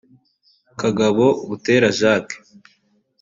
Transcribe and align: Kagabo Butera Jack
Kagabo 0.79 1.25
Butera 1.47 1.89
Jack 1.99 2.27